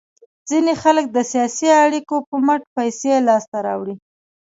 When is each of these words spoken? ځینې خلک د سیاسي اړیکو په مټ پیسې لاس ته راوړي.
ځینې 0.49 0.73
خلک 0.83 1.05
د 1.11 1.17
سیاسي 1.31 1.69
اړیکو 1.85 2.15
په 2.29 2.35
مټ 2.45 2.61
پیسې 2.77 3.13
لاس 3.27 3.43
ته 3.51 3.57
راوړي. 3.67 3.95